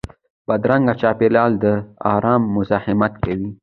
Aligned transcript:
بدرنګه 0.47 0.93
چاپېریال 1.01 1.51
د 1.63 1.65
ارام 2.13 2.41
مزاحمت 2.55 3.13
کوي 3.23 3.49